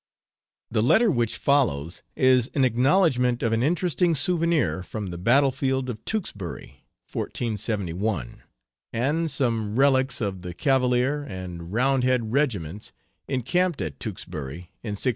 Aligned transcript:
The 0.71 0.81
letter 0.81 1.11
which 1.11 1.37
follows 1.37 2.01
is 2.15 2.49
an 2.55 2.65
acknowledgment 2.65 3.43
of 3.43 3.53
an 3.53 3.61
interesting 3.61 4.15
souvenir 4.15 4.81
from 4.81 5.11
the 5.11 5.17
battle 5.19 5.51
field 5.51 5.91
of 5.91 6.03
Tewksbury 6.05 6.83
(1471), 7.13 8.41
and 8.91 9.29
some 9.29 9.75
relics 9.75 10.19
of 10.19 10.41
the 10.41 10.55
Cavalier 10.55 11.21
and 11.21 11.71
Roundhead 11.71 12.31
Regiments 12.31 12.91
encamped 13.27 13.79
at 13.79 13.99
Tewksbury 13.99 14.71
in 14.81 14.93
1643. 14.93 15.09